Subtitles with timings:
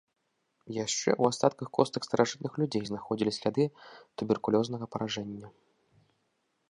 [0.85, 3.63] Яшчэ ў астатках костак старажытных людзей знаходзілі сляды
[4.23, 5.47] туберкулёзнага паражэння.